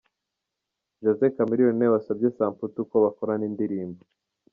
[1.03, 4.01] Jose Chameleone ni we wasabye Samputu ko bakorana indirimbo.